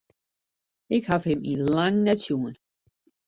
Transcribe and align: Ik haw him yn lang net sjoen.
Ik 0.95 1.03
haw 1.09 1.21
him 1.27 1.41
yn 1.51 1.61
lang 1.73 1.97
net 2.05 2.19
sjoen. 2.25 2.55